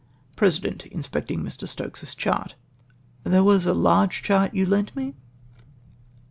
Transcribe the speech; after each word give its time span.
Peesident 0.35 0.87
{inspecting 0.87 1.43
Mr. 1.43 1.67
Stokes's 1.67 2.15
chart). 2.15 2.55
—"There 3.23 3.43
was 3.43 3.67
a 3.67 3.73
large 3.75 4.23
chart 4.23 4.51
you 4.55 4.65
lent 4.65 4.95
me 4.95 5.13